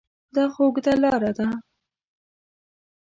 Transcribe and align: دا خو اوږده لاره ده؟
دا 0.35 0.43
خو 0.53 0.61
اوږده 0.65 0.93
لاره 1.03 1.31
ده؟ 1.37 1.47